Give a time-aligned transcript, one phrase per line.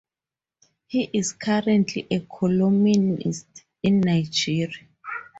[0.87, 3.45] He is currently a columnist
[3.83, 4.87] in Nigeria.